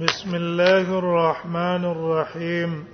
بسم 0.00 0.34
الله 0.34 0.88
الرحمن 0.98 1.84
الرحيم 1.84 2.84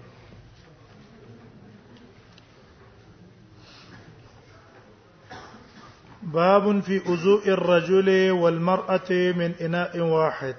باب 6.23 6.81
في 6.81 6.99
وضوء 6.99 7.47
الرجل 7.49 8.31
والمرأة 8.31 9.11
من 9.39 9.55
إناء 9.61 10.01
واحد 10.01 10.57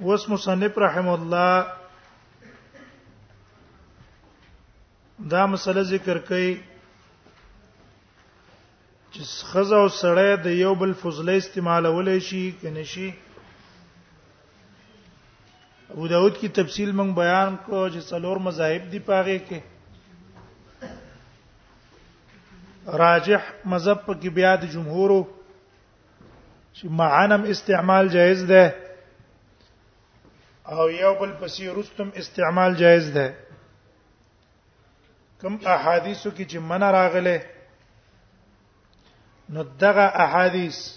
واسم 0.00 0.36
صنف 0.36 0.78
رحمه 0.78 1.14
الله 1.14 1.72
دا 5.18 5.46
مسله 5.46 5.80
ذکر 5.82 6.18
کئ 6.18 6.69
چې 9.14 9.20
خزه 9.52 9.76
او 9.82 9.88
سړی 10.02 10.30
د 10.44 10.46
یو 10.64 10.72
بل 10.80 10.92
فضله 11.02 11.32
استعمالولې 11.42 12.18
شي 12.28 12.44
کنه 12.62 12.84
شي 12.92 13.08
ابو 15.94 16.04
داود 16.12 16.34
کی 16.40 16.48
تفصیل 16.60 16.90
موږ 17.00 17.10
بیان 17.20 17.52
کو 17.64 17.76
چې 17.94 18.00
څلور 18.12 18.36
مذاهب 18.46 18.84
دی 18.92 19.00
پاره 19.10 19.38
کې 19.50 19.58
راجح 23.04 23.42
مذهب 23.74 23.98
کې 24.20 24.30
بیا 24.40 24.52
د 24.60 24.64
جمهور 24.78 25.10
چې 26.76 26.84
معانم 27.04 27.42
استعمال 27.56 28.04
جایز 28.16 28.40
ده 28.54 28.64
او 30.72 30.88
یو 31.02 31.12
بل 31.20 31.32
پسې 31.40 31.62
رستم 31.78 32.08
استعمال 32.24 32.72
جایز 32.86 33.06
ده 33.16 33.26
کوم 35.40 35.54
احادیثو 35.74 36.28
کې 36.36 36.44
چې 36.50 36.58
منع 36.72 36.90
راغله 36.96 37.36
نو 39.50 39.62
دغه 39.80 40.12
احادیث 40.24 40.90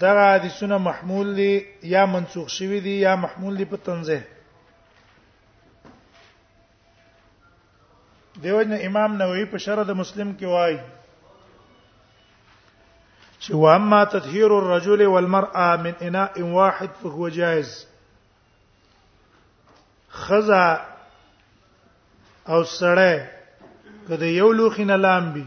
دغه 0.00 0.20
حدیثونه 0.34 0.78
محمول 0.78 1.34
دي 1.34 1.66
یا 1.82 2.06
منسوخ 2.06 2.48
شوی 2.48 2.80
دي 2.80 2.90
یا 3.00 3.16
محمول 3.16 3.56
دي 3.56 3.64
په 3.64 3.76
تنزیه 3.76 4.24
دیوژن 8.42 8.76
امام 8.86 9.16
نووي 9.16 9.44
په 9.44 9.58
شرع 9.68 9.82
د 9.82 9.90
مسلم 10.00 10.32
کې 10.38 10.42
وایي 10.44 10.78
چې 13.42 13.50
واما 13.54 14.04
تطهير 14.04 14.50
الرجل 14.58 15.06
والمرأة 15.06 15.76
من 15.76 15.94
اناء 16.02 16.42
واحد 16.58 16.90
فهو 17.02 17.28
جائز 17.28 17.86
خزا 20.24 20.66
او 22.48 22.62
سړی 22.64 23.35
که 24.08 24.16
د 24.16 24.22
یو 24.22 24.52
لوخ 24.52 24.80
نه 24.80 24.96
لامبي 24.96 25.44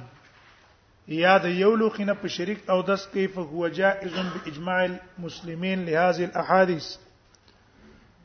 یا 1.19 1.37
د 1.43 1.55
یو 1.59 1.75
لوخ 1.75 1.99
نه 1.99 2.13
په 2.23 2.27
شریک 2.37 2.69
او 2.69 2.81
دس 2.89 3.07
کیف 3.13 3.37
هو 3.37 3.67
جائز 3.77 4.13
باجماع 4.43 4.79
المسلمین 4.85 5.85
لهذه 5.85 6.25
الاحاديث 6.25 6.89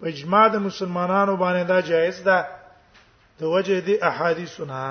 په 0.01 0.09
اجماع 0.15 0.43
د 0.55 0.67
مسلمانانو 0.67 1.37
باندې 1.37 1.69
دا 1.69 1.81
جائز 1.81 2.23
ده 2.23 2.49
د 3.43 3.55
وجه 3.55 3.79
دي 3.87 3.97
احادیثونه 4.11 4.83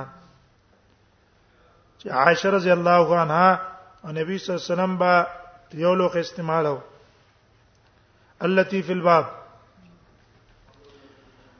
چې 1.99 2.07
عائشه 2.23 2.49
رضی 2.57 2.71
الله 2.71 3.19
عنها 3.25 3.61
او 4.03 4.11
نبی 4.11 4.37
صلی 4.37 4.53
الله 4.53 4.65
علیه 4.65 4.73
وسلم 4.73 4.97
با 4.97 5.27
یو 5.83 5.93
لوخ 6.01 6.15
استعمالو 6.23 6.79
التي 8.47 8.81
في 8.83 8.91
الباب 8.93 9.25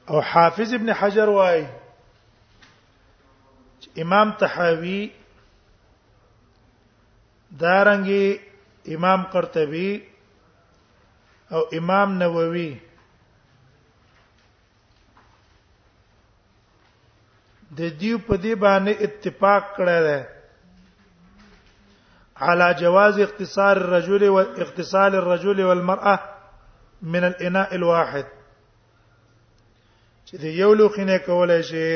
او 0.10 0.22
حافظ 0.22 0.74
ابن 0.74 0.90
حجر 1.04 1.30
وای 1.30 1.66
امام 4.02 4.32
تحاوی 4.44 5.10
دارنګي 7.60 8.42
امام 8.90 9.24
قرطبي 9.34 10.04
او 11.54 11.62
امام 11.78 12.10
نووي 12.20 12.72
د 17.78 17.92
دې 18.00 18.14
په 18.28 18.36
دې 18.44 18.54
باندې 18.64 18.94
اتفاق 19.06 19.64
کړی 19.76 20.00
دی 20.08 20.22
على 22.46 22.70
جواز 22.82 23.16
اختصار 23.26 23.76
الرجل 23.78 24.24
واغتسال 24.30 25.12
الرجل 25.16 25.60
والمرأة 25.70 26.20
من 27.12 27.24
الإناء 27.30 27.70
الواحد 27.76 28.26
چې 30.28 30.34
یو 30.64 30.72
لوخینه 30.80 31.18
کولای 31.28 31.62
شي 31.70 31.90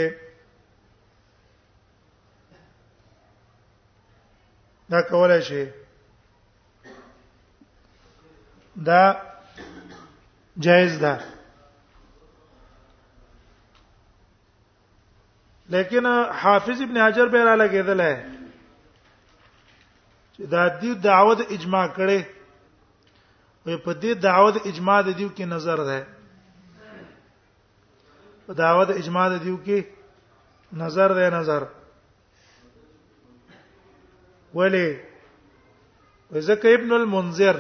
دا 4.92 5.02
کولای 5.02 5.42
شي 5.42 5.68
دا 8.86 9.16
جایز 10.60 11.00
ده 11.00 11.20
لیکن 15.70 16.06
حافظ 16.42 16.82
ابن 16.82 16.98
حجر 16.98 17.26
به 17.26 17.44
را 17.44 17.56
لګیدل 17.56 18.00
ہے 18.02 18.16
چې 20.38 20.44
دا 20.48 20.68
دې 20.82 20.94
دعوت 21.04 21.40
اجماع 21.50 21.88
کړي 21.88 22.22
وي 23.66 23.78
په 23.78 23.94
دې 24.02 24.14
دعوت 24.22 24.56
اجماع 24.66 25.02
د 25.02 25.10
دیو 25.18 25.30
کې 25.30 25.42
نظر 25.44 25.78
ده 25.84 26.08
په 28.48 28.54
دعوت 28.54 28.90
اجماع 28.90 29.30
د 29.30 29.38
دیو 29.44 29.58
کې 29.66 29.82
نظر 30.74 31.14
ده 31.14 31.30
نظر 31.40 31.64
ولی 34.56 34.88
ځکه 36.48 36.74
ابن 36.76 36.92
المنذر 36.94 37.56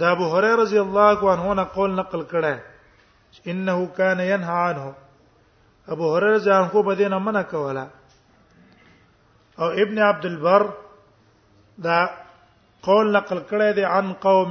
دا 0.00 0.10
ابو 0.12 0.28
هريره 0.36 0.56
رضی 0.62 0.78
الله 0.80 1.32
عنه 1.32 1.54
نه 1.54 1.62
قول 1.64 1.90
نقل 1.94 2.22
کړه 2.22 2.58
انه 3.46 3.86
کان 3.96 4.20
ينهى 4.20 4.56
عنه 4.68 4.94
ابو 5.88 6.12
هريره 6.16 6.38
ځان 6.38 6.68
کو 6.72 6.82
بده 6.82 7.08
نه 7.08 7.18
منع 7.18 7.42
کوله 7.42 7.88
او 9.58 9.70
ابن 9.84 9.98
عبد 10.02 10.24
البر 10.26 10.66
دا 11.78 12.00
قول 12.82 13.12
نقل 13.12 13.38
کړه 13.50 13.74
دي 13.74 13.84
عن 13.84 14.12
قوم 14.12 14.50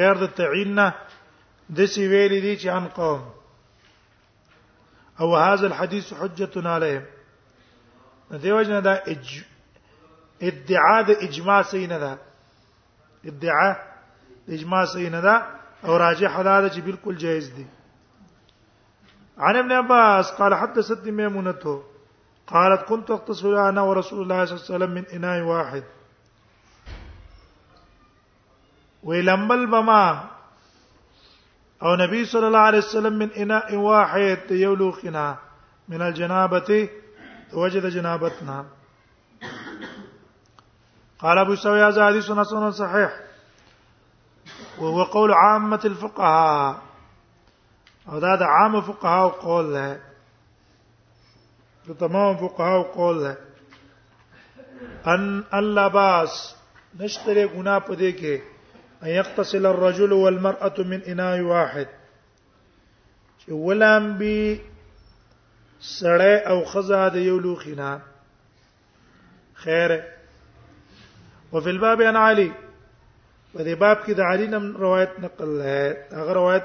غیر 0.00 0.14
د 0.22 0.26
تعین 0.36 0.80
د 1.76 1.84
سی 1.94 2.06
ویل 2.08 2.40
دي 2.40 2.56
چې 2.56 2.66
عن 2.66 2.88
قوم 2.88 3.20
او 5.20 5.36
هاذا 5.36 5.66
الحديث 5.66 6.12
حجه 6.14 6.68
عليهم 6.74 7.04
دیو 8.30 8.62
جن 8.62 8.80
دا 8.84 8.92
اج... 8.92 9.28
ادعا 10.42 11.00
د 11.06 11.10
اجماع 11.26 11.60
صحیح 11.70 11.88
نه 11.88 11.98
ده 11.98 12.18
ادعا 13.30 13.72
د 14.48 14.50
اجماع 14.56 14.84
صحیح 14.92 15.10
نه 15.10 15.20
ده 15.20 15.42
او 15.84 15.96
راجح 15.98 16.42
دا 16.42 16.60
ده 16.60 16.68
چې 16.74 16.80
بالکل 16.84 17.14
جایز 17.16 17.50
دي 17.56 17.64
عن 19.38 19.56
ابن 19.56 19.72
عباس 19.72 20.32
قال 20.38 20.54
حدثتني 20.54 21.10
ميمونته 21.10 21.82
قالت 22.46 22.86
كنت 22.88 23.10
اقتصر 23.10 23.58
انا 23.68 23.82
ورسول 23.82 24.22
الله 24.22 24.44
صلى 24.44 24.54
الله 24.58 24.64
عليه 24.64 24.84
وسلم 24.84 24.90
من 24.94 25.04
اناء 25.06 25.42
واحد 25.48 25.84
ويلمل 29.02 29.66
بما 29.66 30.24
او 31.82 31.94
نبي 31.96 32.24
صلى 32.24 32.46
الله 32.46 32.58
عليه 32.68 32.78
وسلم 32.78 33.12
من 33.18 33.30
اناء 33.36 33.76
واحد 33.76 34.50
یولوخنا 34.50 35.36
من 35.88 36.02
الجنابه 36.02 36.88
وجد 37.52 37.86
جنابتنا 37.90 38.64
قال 41.18 41.38
ابو 41.38 41.54
سوي 41.54 41.82
هذا 41.86 42.06
حديث 42.06 42.32
حسن 42.32 42.70
صحيح 42.72 43.16
وهو 44.78 45.02
قول 45.04 45.32
عامة 45.32 45.80
الفقهاء 45.84 46.82
هذا 48.12 48.44
عام 48.44 48.80
فقهاء 48.80 49.28
قول 49.28 49.74
له 49.74 49.98
تمام 52.00 52.36
فقهاء 52.36 52.82
قول 52.82 53.24
له 53.24 53.36
ان 55.06 55.44
اللباس 55.54 56.54
نشتري 57.00 57.44
غنا 57.44 57.78
پدې 57.80 58.10
کې 58.20 58.38
ان 59.02 59.08
يقتصل 59.08 59.66
الرجل 59.66 60.12
والمرأة 60.12 60.74
من 60.78 61.02
اناء 61.02 61.40
واحد 61.42 61.86
ولم 63.48 64.18
بي 64.18 64.60
سړی 65.96 66.36
او 66.50 66.58
خزه 66.70 67.08
د 67.14 67.16
یو 67.16 67.38
لوخینا 67.38 67.96
خیر 69.64 69.90
وفي 71.52 71.70
الباب 71.70 72.00
عن 72.02 72.16
علي 72.16 72.50
په 73.52 73.62
دې 73.66 73.74
باب 73.80 73.98
کې 74.04 74.12
د 74.14 74.20
علي 74.20 74.46
نم 74.52 74.64
روایت 74.82 75.10
نقل 75.22 75.48
ده 75.60 75.96
هغه 76.18 76.32
روایت 76.40 76.64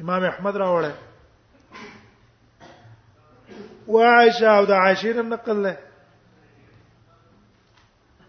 امام 0.00 0.22
احمد 0.24 0.54
راوړل 0.56 0.92
وعائشه 3.88 4.48
او 4.58 4.64
د 4.64 4.72
عائشه 4.72 5.12
نم 5.16 5.28
نقل 5.34 5.58
ده 5.62 5.76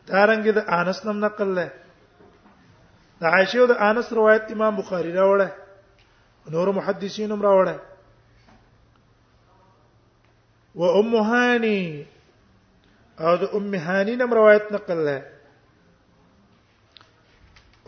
دارنګ 0.07 0.43
د 0.51 0.57
انس 0.79 1.05
نم 1.05 1.25
نقل 1.25 1.49
ده 1.55 1.67
د 3.21 3.25
عائشه 3.25 3.59
او 3.61 3.67
د 3.67 3.71
انس 3.89 4.11
روایت 4.13 4.43
امام 4.51 4.75
بخاری 4.75 5.11
راوړل 5.13 5.49
نور 6.53 6.67
محدثین 6.73 7.31
هم 7.31 7.41
راوړل 7.41 7.77
وام 10.75 11.15
هاني 11.15 12.05
او 13.19 13.35
د 13.41 13.43
ام 13.57 13.73
هاني 13.85 14.13
نم 14.21 14.31
روایت 14.33 14.63
نقل 14.71 15.07
ہے 15.07 15.21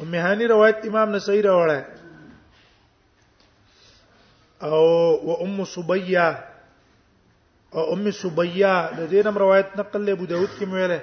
ام 0.03 0.13
هاني 0.25 0.45
روایت 0.53 0.77
امام 0.89 1.09
نسائی 1.15 1.41
راوړه 1.47 1.79
او 4.69 4.81
و 5.29 5.43
ام 5.47 5.57
صبيه 5.65 6.27
او 7.75 7.93
ام 7.93 8.11
صبيه 8.11 8.91
د 8.91 9.09
دې 9.09 9.21
نم 9.29 9.38
روایت 9.45 9.69
نقل 9.81 10.01
له 10.05 10.11
ابو 10.17 10.25
داود 10.35 10.49
کې 10.57 10.65
ویله 10.73 11.01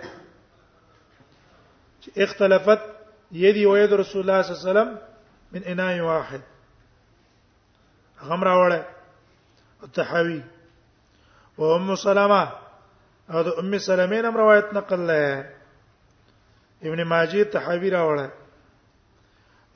چې 2.03 2.09
اختلافات 2.23 2.81
اختلافت 2.81 3.41
يدي 3.41 3.67
ويد 3.67 3.93
رسول 4.05 4.21
الله 4.23 4.43
صلی 4.43 4.55
الله 4.55 4.63
علیه 4.63 4.71
وسلم 4.71 4.91
من 5.53 5.63
انای 5.75 6.01
واحد 6.01 6.43
غمره 8.31 8.53
وړه 8.61 8.83
التحاوي 9.83 10.43
او 11.59 11.75
ام 11.77 11.95
سلمہ 12.03 12.43
او 13.33 13.43
د 13.43 13.49
ام 13.63 13.77
سلمہ 13.87 14.19
نن 14.27 14.35
روایت 14.43 14.73
نقل 14.75 15.01
لې 15.01 15.43
ابن 16.87 17.03
ماجه 17.13 17.43
تحوی 17.57 17.91
راوړل 17.97 18.31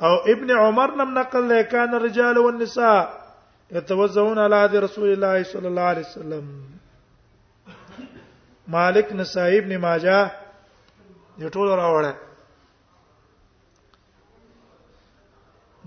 او 0.07 0.15
ابن 0.35 0.51
عمر 0.61 0.91
نم 1.01 1.13
نقل 1.19 1.43
لې 1.49 1.65
کان 1.71 1.95
الرجال 1.95 2.39
والنساء 2.39 3.27
يتوزعون 3.79 4.39
على 4.39 4.57
عهد 4.57 4.77
رسول 4.87 5.09
الله 5.13 5.43
صلى 5.43 5.69
الله 5.69 5.83
عليه 5.83 6.01
وسلم 6.01 6.65
مالک 8.77 9.13
نسائی 9.21 9.59
ابن 9.59 9.77
ماجه 9.79 10.23
یټول 11.39 11.51
ټولو 11.51 11.77
راوړل 11.77 12.15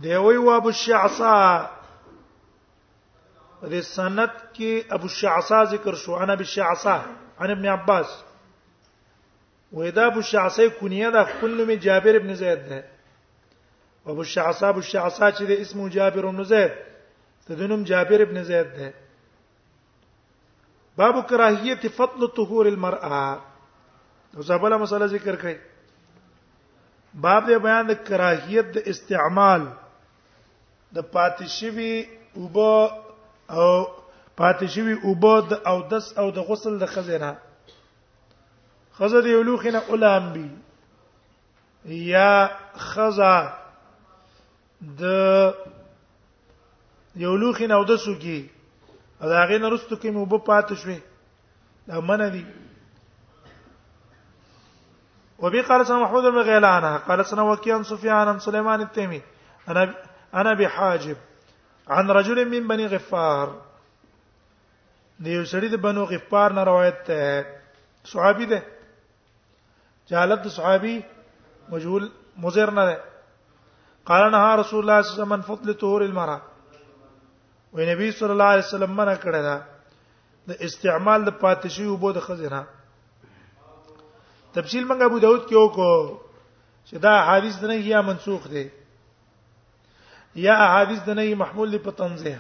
دی 0.04 0.16
وی 0.16 0.38
وابو 0.38 0.68
الشعصاء 0.70 1.79
د 3.62 3.82
سند 3.82 4.20
کې 4.54 4.82
ابو 4.90 5.06
الشعصا 5.12 5.64
ذکر 5.72 5.96
شو 6.04 6.16
انا 6.18 6.36
بالشعصا 6.36 6.96
عن 7.40 7.52
ابن 7.52 7.66
عباس 7.68 8.16
ودا 9.74 10.06
ابو 10.06 10.20
الشعصا 10.20 10.68
کنیه 10.80 11.10
ده 11.10 11.24
خپل 11.24 11.52
نوم 11.58 11.74
جابر 11.74 12.16
ابن 12.16 12.34
زید 12.36 12.68
ده 12.70 12.84
ابو 14.08 14.20
الشعصا 14.22 14.68
ابو 14.70 14.80
الشعصا 14.80 15.30
چې 15.32 15.44
د 15.44 15.52
اسمه 15.52 15.90
جابر 15.90 16.24
ابن 16.28 16.44
زید 16.44 16.72
تدنم 17.48 17.84
جابر 17.84 18.22
ابن 18.22 18.44
زید 18.44 18.74
ده 18.78 18.94
باب 20.98 21.28
کراهیت 21.30 21.86
فضل 21.96 22.28
طهور 22.36 22.66
المرأه 22.68 23.40
او 24.36 24.42
زبله 24.42 24.78
مسله 24.78 25.06
ذکر 25.08 25.36
کړي 25.36 25.58
باب 27.14 27.50
دې 27.52 27.56
بیان 27.68 27.88
د 27.92 27.94
کراهیت 28.08 28.66
د 28.78 28.90
استعمال 28.96 29.68
د 30.96 31.12
پاتشي 31.12 31.70
وی 31.70 31.92
وبو 32.36 32.90
او 33.50 33.88
پاتشوي 34.38 34.94
وبود 34.94 35.54
او 35.54 35.82
دس 35.82 36.18
او 36.18 36.30
د 36.32 36.38
غسل 36.40 36.78
د 36.80 36.86
خزینه 36.86 37.38
خزر 38.98 39.26
یو 39.28 39.42
لوخنه 39.44 39.82
اولام 39.90 40.34
بي 40.34 40.50
یا 42.10 42.50
خزا 42.78 43.54
د 45.00 45.04
یو 47.16 47.36
لوخنه 47.38 47.76
او 47.76 47.84
د 47.84 47.96
سوکي 47.96 48.50
دا 49.22 49.44
غي 49.46 49.58
نه 49.58 49.70
رستو 49.70 49.96
کې 49.96 50.06
مو 50.06 50.26
په 50.26 50.38
پاتشوي 50.46 51.00
دا 51.88 52.00
من 52.02 52.30
دي 52.32 52.46
وبي 55.40 55.62
قال 55.62 55.86
سنا 55.88 56.00
محمود 56.00 56.24
بن 56.24 56.42
غيلان 56.42 56.98
قال 56.98 57.26
سنا 57.26 57.42
وكيع 57.44 57.82
سفيان 57.84 58.28
عن 58.28 58.40
سليمان 58.40 58.82
التيمي 58.82 59.22
انا 59.68 59.94
انا 60.34 60.54
بحاجب 60.54 61.18
عن 61.90 62.10
رجل 62.12 62.46
من 62.50 62.68
بني 62.68 62.86
غفار 62.94 63.48
دیو 65.28 65.42
سړی 65.52 65.68
د 65.74 65.82
بنو 65.86 66.04
غفار 66.14 66.50
نه 66.58 66.64
روایت 66.70 67.00
ده 67.08 67.22
صحابي 68.12 68.46
ده 68.52 68.60
جالت 70.12 70.46
صحابي 70.58 70.94
مجهول 71.70 72.12
مزر 72.46 72.72
نه 72.78 72.86
ده 72.90 72.96
قال 74.12 74.32
نه 74.36 74.56
رسول 74.62 74.80
الله 74.82 75.02
صلی 75.02 75.12
الله 75.14 75.26
علیه 75.26 75.26
وسلم 75.26 75.48
فضل 75.52 75.74
طهور 75.74 76.02
المرأه 76.06 76.40
وی 77.74 77.86
نبی 77.92 78.12
صلی 78.20 78.32
الله 78.36 78.50
علیه 78.56 78.66
وسلم 78.68 78.92
منه 79.02 79.16
کړه 79.24 79.42
ده 79.48 79.58
د 80.54 80.66
استعمال 80.70 81.26
د 81.30 81.38
پاتشي 81.44 81.88
وبو 81.92 82.12
د 82.20 82.28
خزینه 82.30 82.64
تفصیل 84.54 84.84
منګه 84.88 85.06
ابو 85.06 85.18
داود 85.18 85.42
کې 85.50 85.56
وکړو 85.56 86.20
چې 86.86 86.96
دا 86.98 87.16
حدیث 87.32 87.64
نه 87.64 87.76
یا 87.92 88.02
منسوخ 88.14 88.48
دی 88.56 88.66
یا 90.36 90.56
احادیث 90.64 91.00
د 91.06 91.10
نه 91.18 91.36
محمول 91.36 91.72
دي 91.72 91.78
په 91.80 91.92
تنزیه 91.92 92.40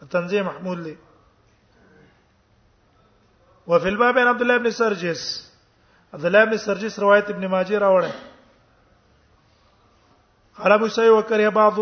په 0.00 0.04
تنزیه 0.06 0.42
محمول 0.42 0.84
دي 0.84 0.94
وفي 3.68 3.88
الباب 3.88 4.18
عن 4.18 4.26
عبد 4.28 4.40
الله 4.42 4.58
بن 4.58 4.70
سرجس 4.70 5.24
عبد 6.14 6.24
الله 6.24 6.44
بن 6.44 6.56
سرجس 6.66 6.98
روایت 6.98 7.30
ابن 7.30 7.46
ماجه 7.46 7.78
راوړه 7.78 8.12
قال 10.62 10.72
ابو 10.72 10.88
سعيد 10.88 11.10
وكره 11.10 11.48
بعض 11.48 11.76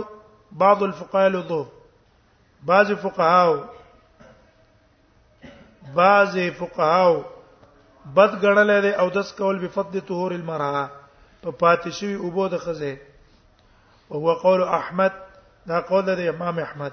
بعض 0.62 0.82
الفقهاء 0.82 1.28
لضو 1.31 1.66
بعض 2.62 2.93
فقهاء 2.93 3.70
بعض 5.94 6.37
فقهاء 6.60 7.25
بد 8.19 8.37
غړل 8.44 8.81
دي 8.82 8.90
او 8.90 9.08
دس 9.08 9.32
کول 9.38 9.58
بفضل 9.66 10.00
طهور 10.00 10.32
المرأه 10.32 10.84
په 11.43 11.50
پاتې 11.62 11.88
شوی 11.88 12.14
اوبو 12.14 12.48
د 12.48 12.58
خزه 12.58 12.96
او 14.12 14.28
هو 14.30 14.34
قول 14.34 14.62
احمد 14.62 15.12
دا 15.66 15.80
قول 15.80 16.02
د 16.06 16.20
امام 16.20 16.58
احمد 16.58 16.92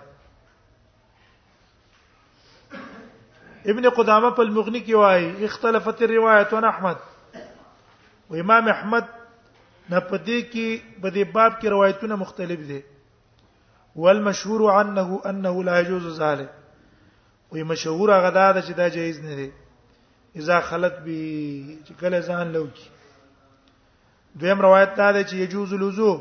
ابن 3.72 3.90
قدامه 3.90 4.30
په 4.30 4.42
المغني 4.42 4.82
کې 4.84 4.96
وايي 5.02 5.46
اختلافت 5.46 6.02
الروايات 6.08 6.54
عن 6.60 6.64
احمد 6.64 6.98
و 8.30 8.36
امام 8.44 8.68
احمد 8.76 9.06
نه 9.90 10.00
پدې 10.12 10.50
کې 10.54 10.96
په 11.02 11.10
دې 11.10 11.24
باب 11.34 11.60
کې 11.60 11.68
روایتونه 11.76 12.16
مختلف 12.24 12.64
دي 12.72 12.80
والمشهور 13.96 14.72
عنه 14.78 15.22
انه 15.34 15.64
لا 15.72 15.80
يجوز 15.80 16.08
ذلك 16.22 16.54
وي 17.52 17.64
مشهور 17.76 18.12
غدا 18.28 18.52
ده 18.52 18.62
چې 18.62 18.72
دا 18.82 18.88
جایز 18.98 19.20
نه 19.28 19.36
دي 19.42 19.52
اذا 20.42 20.60
خلت 20.72 21.00
به 21.06 21.78
چې 21.86 22.02
کله 22.02 22.22
ځان 22.34 22.54
لوکي 22.58 22.90
دویم 24.42 24.62
روایت 24.68 24.92
دا 24.98 25.12
ده 25.12 25.24
چې 25.24 25.34
يجوز 25.48 25.74
الوضو 25.74 26.12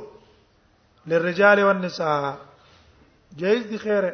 للرجال 1.09 1.65
والنساء 1.65 2.37
جایز 3.43 3.65
دي 3.73 3.79
خیره 3.85 4.13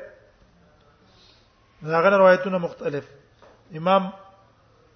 داغه 1.91 2.11
روایتونه 2.21 2.59
مختلف 2.67 3.05
امام 3.79 4.05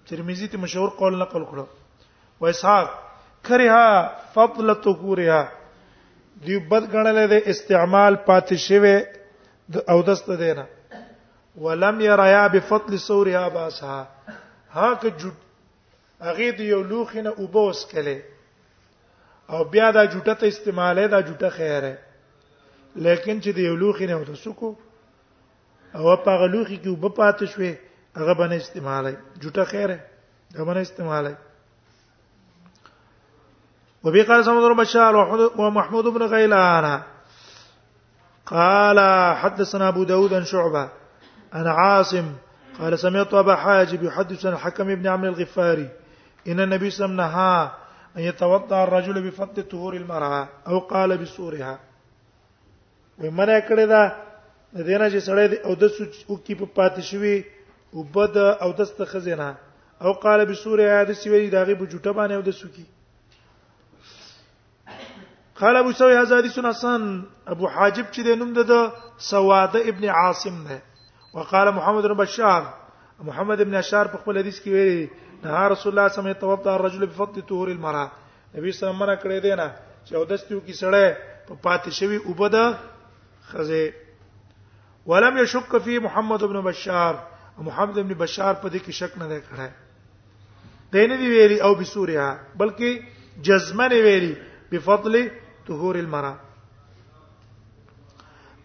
ترمذی 0.09 0.47
ته 0.51 0.57
مشهور 0.63 0.89
قول 1.01 1.13
نقل 1.21 1.43
کړو 1.49 1.65
و 2.41 2.45
اسحاق 2.53 2.89
کرها 3.47 3.85
فضل 4.33 4.69
طهورها 4.83 5.41
دی 6.45 6.55
بد 6.71 6.85
غنل 6.93 7.19
د 7.33 7.51
استعمال 7.53 8.13
پاتې 8.27 8.55
شوه 8.67 8.97
د 9.73 9.75
او 9.91 9.99
دست 10.07 10.27
دینه 10.41 10.65
ولم 11.65 11.95
يریا 12.09 12.43
بفضل 12.47 12.97
صورها 12.99 13.47
باسها 13.55 14.01
ها 14.73 14.95
که 15.01 15.09
جد 15.19 15.37
اغه 16.31 16.47
دی 16.59 16.65
یو 16.73 16.81
لوخینه 16.89 17.31
وبوس 17.43 17.79
کله 17.91 18.15
او 19.49 19.63
بیا 19.65 19.91
دا 19.91 20.05
جټه 20.05 20.33
ته 20.39 20.45
استعماله 20.47 21.07
دا 21.07 21.19
جټه 21.27 21.49
خیره 21.57 21.93
لیکن 23.05 23.41
چې 23.43 23.49
دی 23.55 23.63
یو 23.65 23.75
لوخي 23.75 24.05
نه 24.07 24.15
وته 24.17 24.35
سکو 24.41 24.75
او 25.95 26.15
په 26.25 26.29
هغه 26.31 26.47
لوخي 26.53 26.77
کې 26.83 26.87
وب 26.89 27.07
پاتې 27.19 27.45
شوې 27.53 27.71
هغه 28.19 28.33
باندې 28.33 28.55
استعماله 28.63 29.11
جټه 29.41 29.63
خیره 29.71 29.99
دا 30.55 30.63
باندې 30.63 30.81
استعماله 30.81 31.37
وبي 34.03 34.21
قال 34.23 34.45
سمد 34.45 34.63
بن 34.69 34.77
بشار 34.83 35.15
ومحمود 35.61 36.05
بن 36.05 36.23
غيلان 36.33 37.01
قال 38.45 38.99
حدثنا 39.39 39.87
ابو 39.87 40.03
داود 40.03 40.33
عن 40.33 40.45
شعبه 40.45 40.89
انا 41.53 41.71
عاصم 41.71 42.31
قال 42.79 42.99
سمعت 42.99 43.33
ابا 43.33 43.55
حاجب 43.55 44.03
يحدث 44.03 44.45
عن 44.45 44.53
الحكم 44.53 44.95
بن 44.95 45.07
عمرو 45.07 45.29
الغفاري 45.33 45.89
ان 46.47 46.59
النبي 46.59 46.89
صلى 46.89 47.05
الله 47.05 47.23
عليه 47.23 47.33
وسلم 47.33 47.39
نهى 47.39 47.69
ان 48.17 48.21
يتوضا 48.21 48.83
الرجل 48.83 49.27
بفض 49.29 49.59
طهور 49.63 49.93
المرأة 49.93 50.47
او 50.67 50.79
قال 50.79 51.17
بسورها 51.17 51.79
وي 53.19 53.29
منه 53.29 53.59
کړه 53.67 53.85
دا 53.93 54.01
دینه 54.73 55.07
چې 55.13 55.19
سړی 55.27 55.45
او 55.65 55.73
د 55.75 55.83
سوچ 55.97 56.13
او 56.29 56.35
کی 56.45 56.55
په 56.59 56.65
پاتې 56.77 56.99
شوی 57.11 57.43
او 57.93 58.03
بد 58.03 58.37
او 58.63 58.71
د 58.73 58.81
ست 58.89 59.01
خزینه 59.05 59.49
او 60.01 60.13
قال 60.13 60.45
بسورها 60.45 61.03
د 61.03 61.11
سوی 61.13 61.49
داغه 61.49 61.73
بجټه 61.73 62.11
باندې 62.17 62.33
او 62.35 62.41
د 62.41 62.49
سوکی 62.51 62.85
قال 65.59 65.75
ابو 65.77 65.91
سوي 65.91 66.17
حدیث 66.17 66.59
حسن 66.65 67.01
ابو 67.47 67.65
حاجب 67.67 68.05
چې 68.13 68.21
د 68.27 68.37
نوم 68.39 68.53
د 68.53 68.91
سواده 69.17 69.79
ابن 69.89 70.09
عاصم 70.09 70.63
نه 70.67 70.81
وقال 71.33 71.71
محمد 71.71 72.01
بن 72.03 72.13
بشار 72.13 72.61
محمد 73.23 73.61
ابن 73.61 73.75
اشار 73.75 74.05
په 74.05 74.17
خپل 74.17 74.37
حدیث 74.37 74.59
کې 74.61 74.69
ویلي 74.69 75.07
نه 75.43 75.67
رسول 75.73 75.89
الله 75.93 76.07
سمه 76.07 76.33
توب 76.33 76.63
دار 76.63 76.81
رجل 76.85 77.05
بفضل 77.05 77.41
طهور 77.41 77.67
المرأه 77.71 78.11
نبی 78.55 78.71
سره 78.71 78.91
مره 78.99 79.15
کړې 79.23 79.39
دی 79.43 79.55
نه 79.55 79.67
چې 80.05 80.13
او 80.15 80.23
دستیو 80.25 80.59
کې 80.67 80.73
سړی 80.81 81.07
په 81.47 81.53
پاتې 81.65 81.89
شوی 81.99 82.17
وبد 82.29 82.55
خزه 83.49 83.91
ولم 85.07 85.37
يشك 85.37 85.77
في 85.77 85.99
محمد 85.99 86.43
ابن 86.43 86.61
بشار 86.61 87.13
محمد 87.57 87.97
ابن 87.97 88.13
بشار 88.13 88.53
په 88.53 88.67
دې 88.69 88.79
کې 88.85 88.89
شک 88.91 89.17
نه 89.17 89.27
دی 89.27 89.39
کړی 89.39 89.69
دینه 90.91 91.15
دی 91.17 91.27
ویلي 91.29 91.61
او 91.61 91.75
بسوریا 91.75 92.37
بلکې 92.59 92.89
جزمه 93.43 93.87
نه 93.87 93.95
ویلي 93.95 94.35
بفضل 94.71 95.31
طهور 95.67 95.95
المرأه 95.95 96.35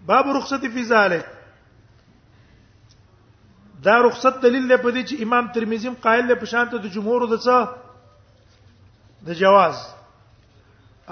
باب 0.06 0.24
رخصت 0.36 0.60
فی 0.74 0.84
ذلک 0.84 1.33
دا 3.84 3.96
رخصت 4.02 4.40
دلیل 4.42 4.68
دی 4.68 4.76
په 4.82 4.90
دې 4.90 5.02
چې 5.08 5.22
امام 5.22 5.48
ترمذی 5.54 5.88
هم 5.88 5.96
قائل 6.06 6.26
دی 6.28 6.34
په 6.42 6.46
شان 6.52 6.68
ته 6.72 6.78
د 6.84 6.92
جمهور 6.96 7.26
د 7.32 7.40
څه 7.46 9.26
د 9.26 9.36
جواز 9.40 9.82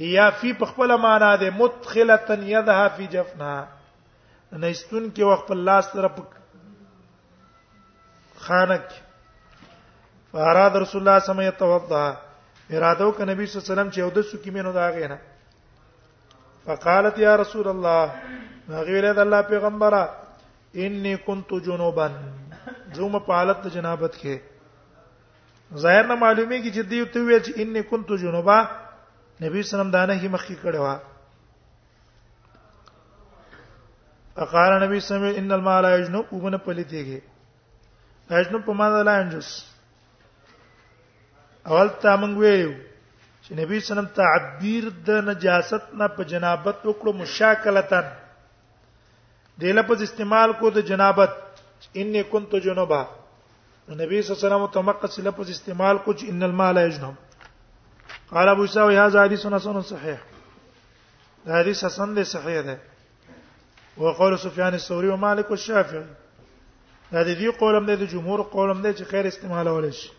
یا 0.09 0.29
فی 0.41 0.53
په 0.61 0.65
خپل 0.73 0.95
معنا 1.05 1.31
ده 1.43 1.49
مدخله 1.61 2.19
یدها 2.49 2.87
فی 2.97 3.07
جفنا 3.15 3.53
نشتون 4.51 5.11
کې 5.15 5.19
وخت 5.19 5.51
الله 5.51 5.81
سره 5.81 6.11
خانک 8.47 8.85
فاراد 10.31 10.77
رسول 10.77 11.07
الله 11.07 11.19
صلی 11.19 11.31
الله 11.33 11.33
علیه 11.33 11.33
وسلم 11.55 11.67
يتوضا 11.67 12.05
اراده 12.69 13.05
وک 13.05 13.21
نبی 13.21 13.45
صلی 13.45 13.59
الله 13.59 13.65
علیه 13.65 13.73
وسلم 13.73 13.89
چې 13.93 13.97
یو 13.99 14.09
د 14.09 14.21
سو 14.31 14.37
کې 14.37 14.49
مینو 14.53 14.71
دا 14.73 14.89
غینا 14.95 15.15
فقالت 16.65 17.19
یا 17.19 17.35
رسول 17.37 17.67
الله 17.67 18.09
غیله 18.87 19.11
د 19.13 19.19
الله 19.25 19.41
پیغمبره 19.51 20.01
انی 20.85 21.13
کنت 21.25 21.49
جنوبا 21.67 22.07
زوم 22.95 23.19
په 23.19 23.33
حالت 23.39 23.67
جنابت 23.75 24.13
کې 24.15 24.37
ظاهر 25.83 26.03
نه 26.11 26.15
معلومی 26.23 26.61
کی 26.61 26.69
جدی 26.79 27.03
ته 27.17 27.19
ویل 27.19 27.43
چې 27.43 27.53
انی 27.61 27.83
کنت 27.91 28.15
جنوبا 28.25 28.57
نبی 29.41 29.61
صلی 29.61 29.61
الله 29.61 29.61
علیه 29.61 29.63
وسلم 29.69 29.91
دا 29.97 30.03
نه 30.05 30.27
مخکې 30.27 30.55
کړو 30.63 31.13
اقال 34.47 34.73
نبی 34.87 34.99
صلی 35.03 35.15
الله 35.15 35.21
علیه 35.21 35.37
وسلم 35.37 35.39
ان 35.43 35.51
الماء 35.61 35.79
لا 35.85 35.95
یجنب 35.97 36.33
وبن 36.33 36.57
پلیتیږي 36.57 37.21
یجنب 38.43 38.65
په 38.65 38.73
معنی 38.81 39.03
لا 39.11 39.17
انجس 39.21 39.53
اول 41.69 41.87
ته 42.01 42.15
موږ 42.21 42.37
ویلو 42.43 42.73
چې 43.43 43.51
نبی 43.59 43.79
سنم 43.85 44.05
تعبیر 44.17 44.87
د 45.07 45.21
نجاست 45.29 45.93
نه 45.99 46.07
په 46.15 46.23
جنابت 46.31 46.81
وکړو 46.85 47.13
مشاکلتن 47.21 48.05
د 49.61 49.77
لپس 49.77 50.01
استعمال 50.05 50.51
کو 50.59 50.69
د 50.75 50.83
جنابت 50.89 51.63
ان 52.01 52.15
كنت 52.31 52.55
جنبا 52.65 53.01
نبی 54.01 54.21
صلی 54.21 54.33
الله 54.33 54.39
علیه 54.39 54.65
وسلم 54.65 54.65
تمقص 54.77 55.17
لپس 55.27 55.49
استعمال 55.55 55.97
کو 56.05 56.13
چې 56.13 56.29
ان 56.33 56.43
الماء 56.47 56.71
لا 56.79 56.83
يجنب 56.83 58.11
قال 58.33 58.47
ابو 58.53 58.65
ساوي 58.73 58.99
هذا 59.05 59.23
حديث 59.23 59.45
حسن 59.47 59.79
صحيح 59.81 60.19
دا 61.47 61.55
حدیث 61.59 61.83
حسن 61.85 62.15
دی 62.15 62.23
صحیح 62.33 62.59
ده 62.61 62.79
وقول 64.03 64.37
سفيان 64.45 64.73
الثوري 64.81 65.09
ومالك 65.13 65.51
والشافعي 65.55 66.03
دا 67.11 67.23
دې 67.35 67.57
قولم 67.63 67.85
دی 67.89 67.95
د 68.03 68.11
جمهور 68.13 68.41
قولم 68.53 68.81
دی 68.85 68.93
چې 68.93 69.03
خیر 69.15 69.25
استعمالول 69.31 69.89
شي 70.01 70.14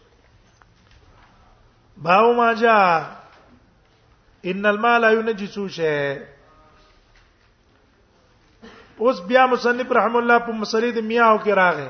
باو 1.97 2.33
ما 2.33 2.53
جاء 2.53 3.17
ان 4.51 4.67
المال 4.67 5.05
ينجس 5.05 5.59
شيء 5.77 6.21
اوس 9.01 9.21
بیا 9.21 9.47
مصنف 9.47 9.93
رحم 9.93 10.17
الله 10.17 10.39
په 10.49 10.53
مسلې 10.53 10.91
د 10.97 10.99
میاو 11.13 11.39
کې 11.39 11.53
راغې 11.61 11.89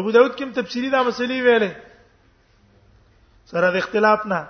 ابو 0.00 0.10
داود 0.16 0.32
کې 0.36 0.44
تفسیری 0.58 0.88
دا 0.92 1.00
مسلې 1.08 1.38
ویلې 1.46 1.72
سره 3.52 3.66
د 3.76 3.78
اختلاف 3.84 4.20
نه 4.32 4.40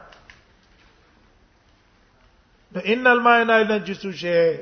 نو 2.75 2.79
ان 2.97 3.05
الماء 3.15 3.37
ينجس 3.41 4.03
شيء 4.25 4.53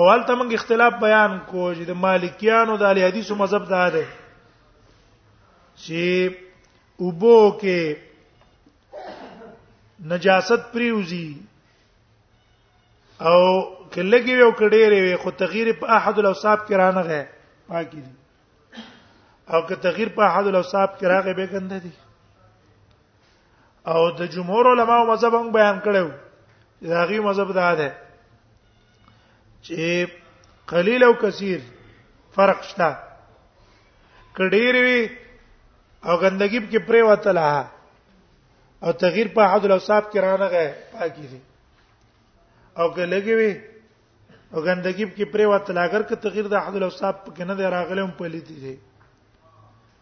اول 0.00 0.20
ته 0.26 0.32
موږ 0.34 0.54
اختلاف 0.58 0.92
بیان 1.06 1.32
کو 1.52 1.62
چې 1.74 1.84
د 1.92 1.94
مالکیانو 2.06 2.74
د 2.82 2.84
اهل 2.90 2.98
حدیثو 3.08 3.34
مذهب 3.44 3.64
دا 3.74 3.84
ده 3.98 4.06
چې 5.84 6.04
وبو 7.04 7.36
کې 7.60 7.78
نجاست 10.10 10.62
پریوزی 10.72 11.26
او 13.30 13.38
کله 13.94 14.18
کې 14.24 14.34
یو 14.42 14.50
کډېره 14.60 14.98
وي 15.06 15.16
خو 15.22 15.30
تغییر 15.42 15.68
په 15.80 15.86
احد 15.98 16.16
الاوصاب 16.22 16.58
کې 16.66 16.74
رانه 16.82 17.02
غه 17.08 17.22
پاکي 17.72 18.00
دي 18.04 18.12
او 19.52 19.60
که 19.70 19.76
تغییر 19.86 20.08
په 20.18 20.22
احد 20.30 20.46
الاوصاب 20.52 20.90
کې 20.98 21.06
راغې 21.14 21.32
به 21.38 21.46
ګنده 21.52 21.78
دي 21.84 21.92
او 23.94 24.10
د 24.20 24.30
جمهور 24.34 24.64
علما 24.74 24.96
او 25.00 25.06
مذهب 25.12 25.34
هم 25.40 25.52
بیان 25.56 25.76
کړو 25.86 26.08
دا 26.92 27.04
غي 27.12 27.18
مذهب 27.26 27.52
دا 27.60 27.72
ده 27.74 27.90
چې 29.64 30.08
قلیل 30.74 31.04
او 31.08 31.12
کثیر 31.24 31.60
فرق 32.38 32.62
شته 32.70 32.92
کډېر 34.38 34.74
وی 34.86 35.02
او 36.08 36.14
ګندګي 36.22 36.60
کې 36.70 36.80
پرې 36.88 37.02
وتله 37.10 37.54
او 38.84 38.90
تغییر 39.02 39.28
په 39.34 39.42
عدل 39.54 39.70
او 39.72 39.78
صاحب 39.88 40.04
کې 40.12 40.18
رانغه 40.24 40.62
پاکي 40.92 41.26
دي 41.32 41.40
او 42.80 42.86
که 42.94 43.02
لګي 43.12 43.34
وي 43.40 43.52
او 44.54 44.58
ګندګي 44.66 45.04
کې 45.16 45.24
پرې 45.34 45.44
وتله 45.52 45.80
اگر 45.86 46.02
که 46.08 46.16
تغییر 46.24 46.46
د 46.54 46.64
عدل 46.66 46.82
او 46.86 46.90
صاحب 47.00 47.16
کې 47.36 47.44
نه 47.50 47.54
دی 47.60 47.64
راغلی 47.74 48.02
هم 48.06 48.12
پلي 48.20 48.40
دي 48.46 48.54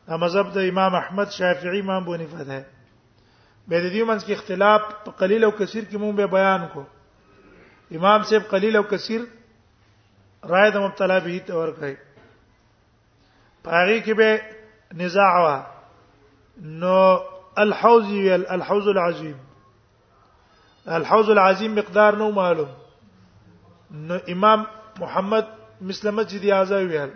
دا 0.09 0.16
مذهب 0.23 0.47
د 0.54 0.59
امام 0.71 0.95
احمد 1.02 1.28
شافعي 1.38 1.80
امام 1.80 2.04
بونیفه 2.04 2.42
ده 2.49 2.59
به 3.69 3.76
د 3.85 3.87
دې 3.95 4.02
منځ 4.09 4.23
کې 4.26 4.35
اختلاف 4.38 4.83
په 5.04 5.11
قلیل 5.25 5.42
او 5.45 5.50
کثیر 5.61 5.85
کې 5.90 5.97
مونږ 6.02 6.14
به 6.19 6.26
بیان 6.26 6.62
کو 6.73 6.83
امام 8.00 8.21
صاحب 8.30 8.45
قلیل 8.54 8.75
او 8.80 8.83
کثیر 8.95 9.21
رائے 10.52 10.71
د 10.71 10.76
مبتلا 10.87 11.19
به 11.26 11.38
تور 11.50 11.69
کوي 11.83 11.95
پاری 13.69 13.99
کې 14.04 14.12
به 14.23 14.30
نزاع 15.02 15.35
وا 15.45 15.59
نو 16.62 16.97
الحوز 17.62 18.05
ویل 18.11 18.45
الحوز 18.49 18.88
العظیم 18.88 19.35
الحوز 20.97 21.31
العظیم 21.31 21.73
مقدار 21.75 22.12
نو 22.17 22.31
معلوم 22.33 22.69
نو 23.90 24.19
امام 24.33 24.62
محمد 25.00 25.47
مسلمت 25.90 26.29
جدی 26.31 26.52
اعزائی 26.52 26.87
ویل 26.87 27.09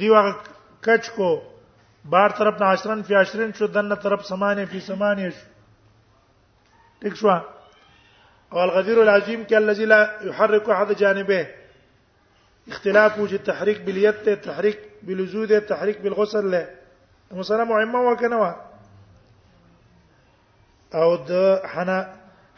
دیوا 0.00 0.30
کچ 0.86 1.08
کو 1.16 1.40
بار 2.10 2.30
طرف 2.38 2.60
نه 2.86 3.02
فی 3.06 3.14
عشرن 3.14 3.50
شو 3.58 3.66
دن 3.74 3.94
طرف 4.02 4.24
سمانه 4.26 4.64
فی 4.70 4.80
سمانه 4.86 5.28
شو 5.30 5.46
ٹھیک 7.00 7.14
شو 7.16 7.30
او 7.30 8.58
الغدیر 8.60 8.98
العظیم 9.02 9.42
کی 9.48 9.56
الذی 9.56 9.84
لا 9.84 9.98
يحرك 10.24 10.70
احد 10.76 10.92
جانبه 10.98 11.46
اختلاف 12.72 13.18
وجه 13.20 13.36
التحريك 13.36 13.80
باليد 13.86 14.36
تحریک 14.46 14.80
بالوجود 15.06 15.60
تحریک 15.60 16.00
بالغسل 16.02 16.50
له 16.50 16.68
مسله 17.32 17.64
مهمه 17.64 17.98
وکنه 18.10 18.36
وا 18.36 18.54
او 20.94 21.16
د 21.16 21.30
حنا 21.72 21.98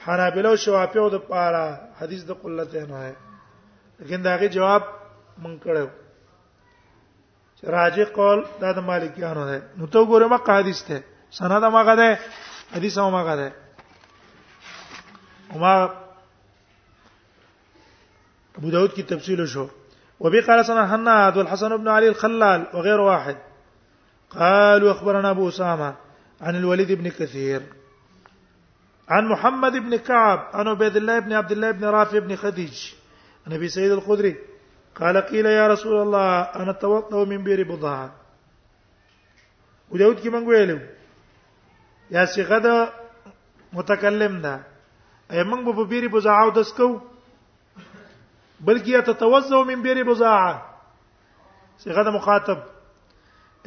حنابلو 0.05 0.57
شوافیو 0.63 1.09
د 1.11 1.15
پاره 1.31 1.65
حدیث 2.01 2.23
د 2.27 2.31
قلت 2.43 2.75
نه 2.75 2.99
ہے 3.07 3.13
لیکن 3.99 4.19
داغه 4.25 4.47
جواب 4.57 4.83
مونږ 5.43 5.57
کړو 5.65 5.89
راجع 7.77 8.05
قول 8.19 8.45
دا 8.61 8.73
د 8.73 8.79
مالکیانو 8.89 9.45
ده 9.51 9.59
نو 9.79 9.87
ته 9.87 10.05
ګوره 10.11 10.27
ما 10.33 10.39
حدیث 10.61 10.81
ته 10.89 10.97
سند 11.31 11.65
ماګه 11.75 11.95
ده 12.01 12.09
حدیث 12.75 12.99
هم 12.99 13.13
ماګه 13.19 13.37
ده 13.41 13.49
وما 15.55 15.75
ابو 18.59 18.71
داود 18.71 18.93
کی 18.95 19.03
تفصیل 19.03 19.47
شو 19.47 19.67
وبي 20.21 20.41
قال 20.41 20.65
سنه 20.65 20.95
حنا 20.95 21.27
عبد 21.27 21.37
الحسن 21.39 21.77
بن 21.77 21.89
علي 21.89 22.09
الخلال 22.09 22.67
وغير 22.75 23.01
واحد 23.01 23.37
قالوا 24.31 24.91
اخبرنا 24.91 25.31
ابو 25.31 25.49
اسامه 25.49 25.95
عن 26.41 26.57
الوليد 26.57 26.93
بن 26.93 27.09
كثير 27.09 27.63
عن 29.09 29.27
محمد 29.29 29.73
بن 29.73 29.97
كعب 29.97 30.39
عن 30.55 30.69
عبيد 30.69 30.97
الله 30.97 31.19
بن 31.19 31.33
عبد 31.33 31.53
الله 31.53 31.71
بن 31.71 31.85
رافع 31.85 32.19
بن 32.19 32.37
خديج 32.37 32.93
عن 33.47 33.53
ابي 33.53 33.69
سعيد 33.69 33.91
الخدري 33.91 34.37
قال 34.95 35.17
قيل 35.19 35.47
يا 35.47 35.69
رسول 35.69 36.01
الله 36.03 36.41
انا 36.43 36.71
اتوضا 36.71 37.25
من 37.25 37.45
بئر 37.45 37.63
بضاعه 37.63 38.15
وداود 39.91 40.17
كي 40.19 40.31
مونږ 40.31 40.81
يا 42.11 42.25
سي 42.25 42.33
صيغه 42.35 42.59
د 42.59 42.89
متکلم 43.73 44.41
ده 44.41 44.63
اي 45.33 45.45
من 45.45 45.65
بو 45.65 45.85
بئر 45.85 46.07
بضاعه 46.09 46.47
ودسكو 46.47 47.01
بل 48.61 48.79
كي 48.81 48.99
اتوضا 48.99 49.65
من 49.65 49.83
بئر 49.83 50.03
بضاعه 50.03 50.75
صيغه 51.79 52.01
غدا 52.01 52.11
مخاطب 52.11 52.63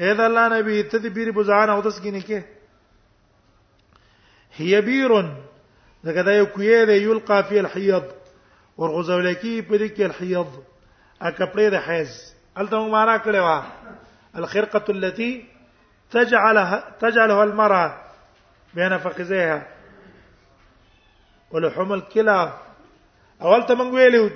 اے 0.02 0.10
د 0.18 0.22
الله 0.30 0.44
نبی 0.52 0.76
ته 0.92 0.98
دې 0.98 1.10
بیر 1.16 1.30
بوزان 1.38 1.70
او 1.72 1.82
داس 1.86 1.96
کینه 2.04 2.20
کې 2.28 2.42
هي 4.60 4.80
بیر 4.90 5.12
دغه 6.04 6.22
دا 6.28 6.36
یو 6.36 6.46
دې 6.46 6.86
دی 6.92 6.96
یلقا 7.08 7.40
فی 7.50 7.60
الحیض 7.64 8.04
ورغزول 8.84 9.28
کی 9.42 9.52
په 9.62 9.78
دې 9.78 9.88
کې 9.96 10.04
الحیض 10.08 10.56
ا 11.22 11.32
کپړې 11.38 11.66
د 11.76 11.86
حیض 11.90 12.12
الته 12.56 12.88
معنا 12.96 13.18
کړي 13.18 13.40
وا 13.48 13.64
الخرقه 14.42 14.94
التي 14.98 15.30
تجعلها 16.18 16.84
تجعلها 17.06 17.44
المراه 17.44 17.94
بين 18.80 18.98
فخذيها 18.98 19.68
ولحوم 21.54 21.92
الكلى 21.92 22.54
اول 23.42 23.66
ته 23.66 23.76
مونږ 23.76 23.94
ویلو 23.94 24.30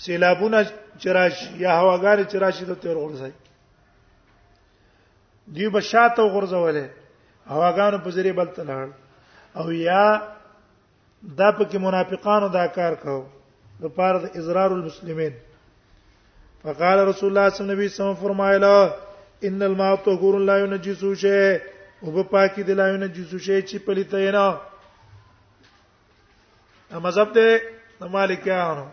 سیلابونه 0.06 0.62
چراش 1.02 1.36
یا 1.64 1.72
هواګار 1.80 2.18
چراش 2.32 2.58
ته 2.70 2.76
تیر 2.84 2.98
ورځي 3.06 3.32
دی 5.56 5.66
بشاته 5.76 6.24
غرزولې 6.34 6.86
هواګانو 7.54 7.98
په 8.06 8.10
ذریعہ 8.16 8.38
بلته 8.40 8.62
لاړ 8.70 8.88
او 9.60 9.66
یا 9.90 10.06
دا 11.40 11.50
پکې 11.58 11.78
منافقانو 11.86 12.48
دا 12.58 12.66
کار 12.78 12.94
کاو 13.04 13.22
د 13.82 13.86
پاره 13.98 14.20
د 14.24 14.28
ازرار 14.40 14.70
المسلمین 14.80 15.34
فقال 16.64 16.98
رسول 17.10 17.28
الله 17.30 17.48
صلی 17.50 17.62
الله 17.64 17.76
علیه 17.78 17.94
وسلم 17.96 18.16
فرمایلا 18.24 18.78
ان 19.48 19.62
الماء 19.70 19.96
طهور 20.08 20.34
لا 20.50 20.56
ينجسو 20.64 21.12
شيء 21.24 21.58
او 22.04 22.08
په 22.16 22.24
پاکي 22.34 22.64
د 22.64 22.72
لا 22.80 22.88
ينجسو 22.94 23.38
شيء 23.48 23.62
چې 23.70 23.76
پلیته 23.86 24.32
نه 26.92 27.00
مذهب 27.06 27.28
ته 27.36 28.08
مالکانو 28.16 28.88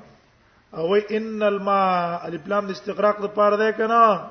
او 0.77 0.95
ان 0.97 1.43
الماء 1.43 2.25
الف 2.29 2.47
لام 2.49 2.67
د 2.69 2.71
استغراق 2.71 3.21
د 3.23 3.27
پاره 3.37 3.57
ده 3.59 3.71
کنه 3.79 4.31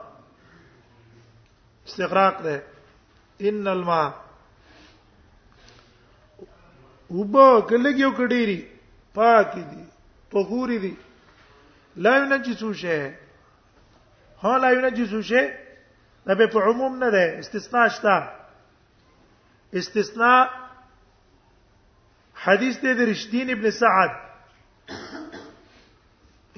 استغراق 1.88 2.42
ده 2.46 2.56
ان 3.50 3.68
الماء 3.68 4.14
وب 7.10 7.38
کلګیو 7.70 8.12
کډيري 8.18 8.68
پاک 9.16 9.56
دي 9.56 9.84
طهوري 10.32 10.78
دي 10.86 10.94
لا 11.96 12.18
ينجس 12.18 12.64
شيء 12.82 13.14
ها 14.44 14.58
لا 14.58 14.72
ينجس 14.72 15.16
شيء 15.30 15.50
دا 16.26 16.48
په 16.54 16.62
عموم 16.62 17.00
نه 17.00 17.10
ده 17.10 17.40
استثناء 17.40 17.88
شته 17.88 18.30
استثناء 19.74 20.44
حدیث 22.46 22.78
دی 22.82 22.94
د 22.94 23.02
رشدین 23.12 23.50
ابن 23.50 23.72
سعد 23.82 24.25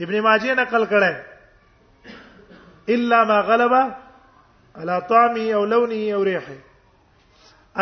ابن 0.06 0.16
ماجه 0.26 0.54
نقل 0.60 0.84
کړه 0.86 1.26
الا 2.96 3.18
ما 3.32 3.40
غلبا 3.48 3.82
على 4.76 5.02
طعمه 5.10 5.46
او 5.60 5.66
لونه 5.74 6.14
او 6.18 6.22
ريحه 6.24 6.58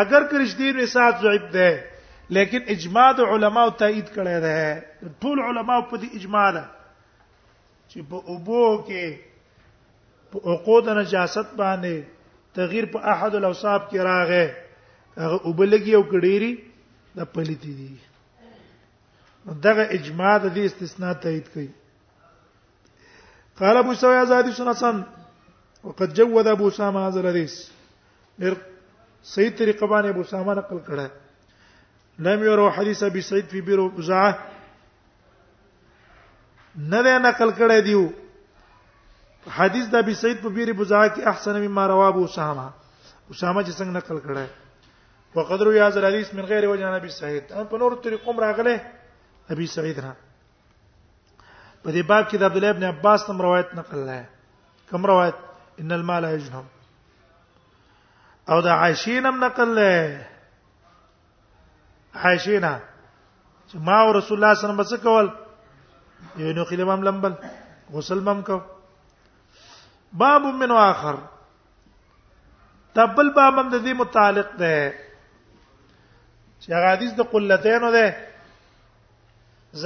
اگر 0.03 0.23
کرشدین 0.31 0.75
می 0.77 0.85
سات 0.93 1.15
ضعیف 1.25 1.41
ده 1.57 1.69
لیکن 2.37 2.61
اجماع 2.75 3.09
د 3.19 3.21
علماو 3.35 3.69
تایید 3.83 4.07
کړی 4.15 4.37
ده 4.47 4.55
ټول 5.21 5.37
علماو 5.49 5.81
په 5.91 5.95
دې 6.01 6.09
اجماع 6.21 6.47
ده 6.57 6.65
چې 7.89 7.97
په 8.13 8.17
اوبو 8.33 8.63
کې 8.87 9.05
په 10.33 10.37
عقود 10.53 10.83
نجاست 10.99 11.49
باندې 11.61 11.95
تغیر 12.59 12.85
په 12.97 13.01
احد 13.15 13.31
الاوصاف 13.39 13.81
کې 13.91 13.99
راغې 14.09 14.45
هغه 15.21 15.37
اوبلګي 15.49 15.93
او 15.99 16.03
کډيري 16.11 16.53
د 17.21 17.23
پلیتی 17.33 17.73
دي 17.79 17.95
دغه 19.63 19.83
اجماع 19.97 20.35
د 20.37 20.45
دې 20.55 20.63
استثناء 20.71 21.13
تایید 21.25 21.45
کړي 21.53 21.69
قال 23.59 23.77
ابو 23.77 23.93
سوي 23.93 24.21
ازادي 24.23 24.51
سنسن 24.51 25.03
وقد 25.83 26.13
جود 26.13 26.47
ابو 26.47 26.67
اسامه 26.67 26.99
هذا 27.07 27.19
الحديث 27.19 27.53
ډېر 28.41 28.53
صحیح 29.23 29.51
طریقه 29.59 29.87
باندې 29.87 30.09
ابو 30.09 30.21
اسامه 30.21 30.53
نقل 30.53 30.79
کړه 30.87 31.07
لم 32.27 32.43
يروا 32.43 32.69
حديث 32.71 33.03
ابي 33.03 33.21
سعيد 33.21 33.45
في 33.45 33.61
بيرو 33.61 33.89
بزعه 33.89 34.39
نه 36.75 37.01
ده 37.07 37.17
نقل 37.29 37.53
کړه 37.55 37.83
دیو 37.87 38.03
حدیث 39.59 39.87
د 39.93 39.95
ابي 39.95 40.13
سعيد 40.19 40.37
په 40.41 40.49
بيرو 40.59 40.73
بزعه 40.73 41.15
کې 41.15 41.27
احسن 41.27 41.61
مما 41.67 41.87
رواه 41.87 42.07
ابو 42.07 42.25
اسامه 42.25 42.69
اسامه 43.31 43.61
چې 43.63 43.73
څنګه 43.79 43.97
نقل 44.01 44.21
کړه 44.21 44.47
وقدر 45.35 45.73
يا 45.73 45.89
ذا 45.89 45.99
الحديث 45.99 46.33
من 46.33 46.45
غير 46.53 46.69
وجه 46.69 46.95
ابي 46.95 47.09
سعيد 47.21 47.51
ان 47.51 47.65
په 47.67 47.73
نور 47.83 47.95
طریقو 48.07 48.39
راغله 48.45 48.79
ابي 49.55 49.65
سعيد 49.77 49.99
را 49.99 50.13
په 51.85 51.91
دې 51.95 52.01
باب 52.09 52.23
کې 52.29 52.35
د 52.41 52.43
عبد 52.49 52.55
الله 52.59 52.69
ابن 52.75 52.83
عباس 52.91 53.19
نم 53.29 53.39
روایت 53.45 53.69
نقل 53.79 53.99
ده 54.09 54.17
کوم 54.91 55.03
روایت 55.09 55.37
ان 55.81 55.89
المال 55.97 56.23
یجنم 56.35 56.65
او 58.49 58.61
د 58.67 58.69
عائشې 58.75 59.17
نم 59.25 59.35
نقل 59.43 59.69
ده 59.79 59.91
عائشې 62.25 62.57
نه 62.65 62.73
چې 63.67 63.75
ما 63.91 63.97
او 64.07 64.09
رسول 64.17 64.35
الله 64.37 64.53
صلی 64.55 64.67
الله 64.67 64.67
علیه 64.73 64.81
وسلم 64.91 65.05
کول 65.07 65.27
یو 66.45 66.53
نو 66.61 66.67
خلم 66.71 66.89
هم 66.95 67.01
لمبل 67.09 67.33
غسل 67.99 68.19
مم 68.31 68.41
کو 68.49 68.59
باب 70.25 70.41
من 70.65 70.71
اخر 70.79 71.15
تبل 72.97 73.29
باب 73.39 73.53
هم 73.63 73.67
د 73.71 73.73
دې 73.85 73.93
متعلق 74.03 74.49
ده 74.59 74.75
چې 76.61 76.69
هغه 76.73 76.87
حدیث 76.91 77.11
د 77.23 77.25
قلتین 77.39 77.81
ده 77.91 78.17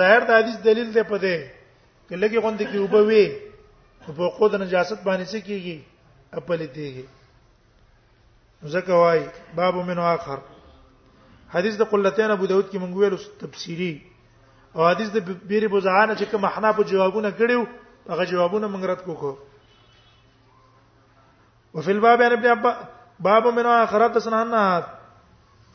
ظاهر 0.02 0.20
د 0.28 0.30
حدیث 0.40 0.58
دلیل 0.72 0.90
ده 0.94 1.04
په 1.04 1.18
دې 1.18 1.59
کلهګي 2.10 2.38
غوند 2.44 2.62
کې 2.72 2.78
وبوي 2.84 3.24
په 4.20 4.26
قود 4.38 4.52
نجاست 4.62 5.00
باندې 5.08 5.26
څه 5.32 5.40
کیږي 5.50 5.78
خپل 6.38 6.60
دیږي 6.78 7.04
زکه 8.76 8.94
وای 9.02 9.20
باب 9.60 9.76
منو 9.90 10.02
اخر 10.12 10.40
حدیث 11.56 11.76
د 11.82 11.90
قلتین 11.92 12.30
ابو 12.34 12.46
داود 12.52 12.68
کې 12.72 12.78
مونږ 12.84 12.94
ویلو 12.98 13.18
تفسیری 13.42 13.94
او 14.76 14.82
حدیث 14.90 15.10
د 15.18 15.20
بیر 15.52 15.64
بوزعانه 15.76 16.14
چې 16.20 16.26
کوم 16.32 16.46
حنا 16.56 16.70
په 16.80 16.84
جوابونه 16.94 17.30
کړیو 17.42 17.62
هغه 18.10 18.24
جوابونه 18.34 18.66
مونږ 18.74 18.84
رات 18.94 19.02
کوکو 19.10 19.32
وفي 21.78 21.92
الباب 21.92 22.22
عن 22.28 22.32
ابن 22.38 22.46
عباس 22.56 22.76
باب 23.30 23.44
من 23.60 23.66
اخرات 23.76 24.16
سنانات 24.24 24.86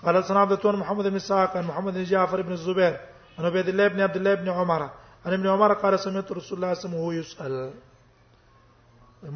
قال 0.05 0.17
سنعبد 0.29 0.59
محمد 0.83 1.07
بن 1.13 1.19
ساق 1.27 1.53
محمد 1.57 1.95
بن 1.99 2.05
جعفر 2.05 2.39
بن 2.43 2.53
الزبير 2.53 2.95
عن 3.39 3.45
عبد 3.45 3.69
الله 3.69 3.89
بن 3.89 4.01
عبد 4.01 4.17
الله 4.17 4.35
بن 4.35 4.49
عمر 4.49 4.83
ان 5.27 5.33
ابن 5.33 5.47
عمر 5.49 5.73
قال 5.73 5.99
سمعت 6.01 6.33
رسول 6.33 6.57
الله 6.59 6.75
صلى 6.75 6.81
الله 6.81 6.81
عليه 6.81 6.81
وسلم 6.81 6.95
هو 7.01 7.13
يسأل 7.13 7.73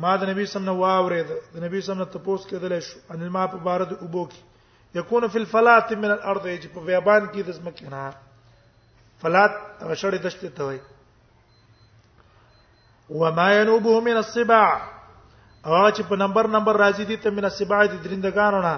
ما 0.00 0.16
د 0.16 0.24
نبی 0.30 0.46
سم 0.46 0.64
نه 0.64 0.72
واورید 0.78 1.26
د 1.54 1.62
نبی 1.64 1.80
سم 1.86 1.98
نه 2.00 2.04
تپوس 2.16 2.40
کېدل 2.48 2.72
شو 2.88 2.98
ان 3.14 3.20
ما 3.36 3.42
په 3.52 3.56
بار 3.68 3.80
د 3.92 3.94
اوبو 4.06 4.22
کې 4.32 4.40
یکون 5.00 5.22
فی 5.36 5.40
الفلات 5.42 5.88
من 6.02 6.10
الارض 6.16 6.42
چې 6.46 6.66
په 6.74 6.80
بیابان 6.88 7.22
کې 7.32 7.40
د 7.48 7.50
زمکه 7.60 7.88
نه 7.94 8.02
فلات 9.22 9.52
غشړې 9.62 10.18
دشته 10.26 10.48
ته 10.60 10.64
وای 10.66 10.80
وما 13.20 13.48
ينوبه 13.54 13.94
من 14.10 14.16
الصباع 14.24 14.68
او 14.70 14.72
چې 14.84 16.02
په 16.12 16.16
نمبر 16.26 16.44
نمبر 16.58 16.74
راځي 16.86 17.04
دي 17.14 17.18
ته 17.26 17.30
من 17.40 17.44
الصباع 17.52 17.82
د 17.86 17.94
درندګانو 18.06 18.60
نه 18.70 18.76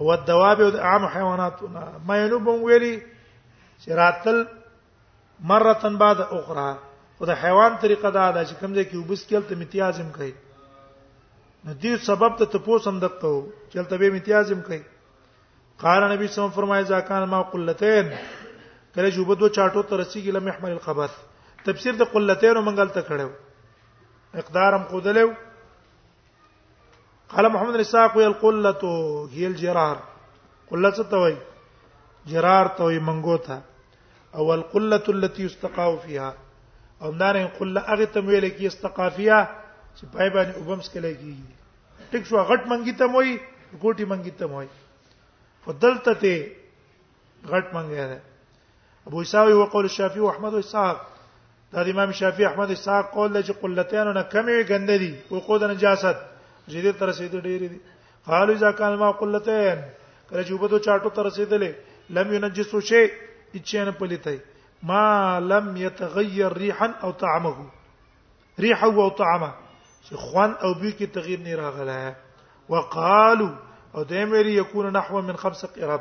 او 0.00 0.06
الدواب 0.18 0.58
او 0.68 0.72
عام 0.92 1.04
حیواناتنا 1.16 1.84
ما 2.10 2.16
ينوبهم 2.24 2.58
ویلي 2.62 3.02
چې 3.80 3.88
راتل 4.04 4.36
مرتن 5.44 5.96
بعد 5.98 6.20
اخرى 6.20 6.70
او 7.20 7.26
د 7.26 7.30
حیوان 7.42 7.76
طریقه 7.82 8.10
دا 8.10 8.26
ده 8.36 8.42
چې 8.44 8.54
کوم 8.60 8.74
ځای 8.74 8.84
کې 8.84 8.96
وبس 8.96 9.22
کېل 9.30 9.42
ته 9.48 9.54
امتیازم 9.56 10.10
کوي 10.18 10.30
نو 11.64 11.74
دې 11.74 11.96
سبب 12.08 12.36
ته 12.40 12.44
تاسو 12.52 12.90
هم 12.90 12.98
دقته 13.04 13.28
وو 13.34 13.40
چې 13.72 13.88
ته 13.92 13.96
به 14.02 14.06
امتیازم 14.14 14.60
کوي 14.68 14.80
قال 15.84 16.02
نبی 16.10 16.26
صلی 16.26 16.28
الله 16.28 16.28
علیه 16.28 16.28
وسلم 16.30 16.50
فرمایي 16.60 16.84
ځکان 16.84 17.28
ما 17.34 17.42
قلتين 17.42 18.10
کله 18.94 19.10
چې 19.10 19.18
وبدو 19.20 19.48
چاټو 19.56 19.82
ته 19.90 20.00
رسیږي 20.02 20.30
لم 20.38 20.48
يحمل 20.52 20.70
الخبث 20.70 21.14
تفسیر 21.68 21.94
د 22.02 22.10
قلتين 22.14 22.52
ومنګل 22.56 22.94
ته 22.94 23.02
کړو 23.08 23.28
مقدارم 24.38 24.82
قودلو 24.90 25.28
قال 27.34 27.48
محمد 27.56 27.74
الاساق 27.80 28.16
ويل 28.20 28.32
قلته 28.44 28.92
هي 29.34 29.46
الجرار 29.50 30.02
قلته 30.70 31.02
ته 31.02 31.16
وای 31.24 31.36
جرار 32.34 32.66
ته 32.78 32.82
وای 32.90 33.00
منګو 33.10 33.38
ته 33.48 33.60
او 34.34 34.54
القله 34.54 35.02
التي 35.08 35.42
يستقى 35.42 35.98
فيها 36.06 36.34
او 37.02 37.10
دارین 37.12 37.46
قله 37.48 37.80
هغه 37.80 38.04
ته 38.04 38.20
ویل 38.20 38.48
کی 38.50 38.66
استقافیه 38.66 39.48
چې 40.00 40.04
پای 40.12 40.30
باندې 40.30 40.58
وبمس 40.60 40.88
کله 40.90 41.12
کیږي 41.20 42.12
ټیک 42.12 42.26
شو 42.26 42.36
غټ 42.44 42.60
منګی 42.70 42.92
ته 42.98 43.06
موي 43.06 43.38
ګوټي 43.82 44.04
منګی 44.04 44.30
ته 44.38 44.46
موي 44.46 44.66
فدلته 45.64 46.14
ته 46.14 46.36
غټ 47.46 47.74
منګی 47.74 47.96
ده 48.12 48.20
ابو 49.08 49.20
اسحاق 49.20 49.48
او 49.48 49.64
قول 49.64 49.84
الشافعي 49.84 50.20
او 50.20 50.28
احمد 50.30 50.52
او 50.52 50.58
اسحاق 50.58 51.00
دا 51.72 51.82
امام 51.90 52.12
شافعي 52.12 52.46
احمد 52.46 52.70
اسحاق 52.70 53.10
قول 53.14 53.32
لږ 53.40 53.52
قلتين 53.62 54.12
نه 54.12 54.22
کمې 54.32 54.68
ګنده 54.72 54.96
دي 55.04 55.14
او 55.32 55.38
قود 55.38 55.62
نجاست 55.64 56.16
جدي 56.68 56.92
تر 56.92 57.08
رسید 57.08 57.32
ډېری 57.32 57.68
دي 57.72 57.80
قالو 58.26 58.52
اذا 58.52 58.70
كان 58.70 58.94
ما 58.98 59.10
قلتين 59.10 59.82
کله 60.30 60.44
چې 60.44 60.52
وبدو 60.52 60.78
چاټو 60.78 61.08
تر 61.18 61.26
رسیدلې 61.30 61.72
لم 62.10 62.34
ينجسوا 62.34 62.80
شيء 62.90 63.10
اتشان 63.54 63.90
بلتاي 63.90 64.40
ما 64.82 65.40
لم 65.40 65.76
يتغير 65.76 66.52
ريحا 66.52 66.86
او 67.02 67.10
طعمه 67.10 67.68
ريحه 68.60 68.86
او 68.94 69.08
طعمه 69.08 69.54
خوان 70.14 70.50
او 70.50 70.74
بيو 70.74 70.90
کې 70.92 71.06
تغیر 71.14 71.40
نه 71.40 71.54
راغله 71.54 72.16
وقالو 72.68 73.50
او 73.94 74.02
دیمری 74.02 74.56
یکون 74.58 74.92
نحو 74.92 75.20
من 75.20 75.36
خمس 75.36 75.64
قرب 75.64 76.00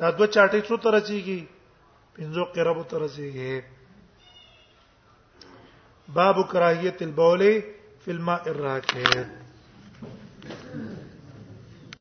دا 0.00 0.10
دوه 0.10 0.26
چاټې 0.34 0.60
څو 0.68 0.76
تر 0.76 1.00
چیږي 1.08 1.40
پنځو 2.18 2.44
قرب 2.54 2.82
تر 2.94 3.08
چیږي 3.14 3.62
باب 6.08 6.36
کراهیت 6.50 7.02
البول 7.02 7.62
فی 8.04 8.10
الماء 8.16 8.42
الراکد 8.46 10.93